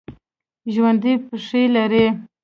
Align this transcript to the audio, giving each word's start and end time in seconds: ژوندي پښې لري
ژوندي 0.73 1.13
پښې 1.25 1.61
لري 1.75 2.05